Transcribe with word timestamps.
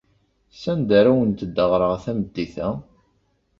Sanda 0.61 0.93
ara 0.99 1.09
awent-d-ɣreɣ 1.13 1.93
tameddit-a? 2.03 2.69